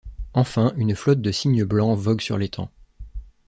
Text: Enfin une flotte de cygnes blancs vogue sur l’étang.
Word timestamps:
Enfin 0.33 0.73
une 0.77 0.95
flotte 0.95 1.21
de 1.21 1.31
cygnes 1.31 1.63
blancs 1.63 1.95
vogue 1.95 2.21
sur 2.21 2.35
l’étang. 2.39 2.71